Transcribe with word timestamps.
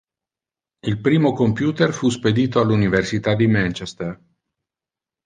Il 0.79 0.99
primo 0.99 1.31
computer 1.31 1.93
fu 1.93 2.09
spedito 2.09 2.59
all'Università 2.59 3.35
di 3.35 3.45
Manchester. 3.45 4.19